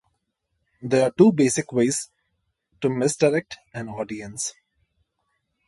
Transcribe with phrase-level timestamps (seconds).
[0.81, 2.09] There are two basic ways
[2.81, 4.55] to "misdirect" an audience.